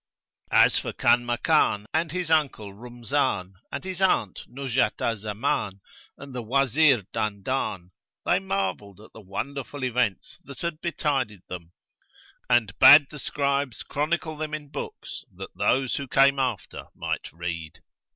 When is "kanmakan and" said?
0.93-2.11